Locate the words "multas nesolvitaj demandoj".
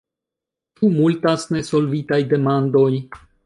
0.95-2.91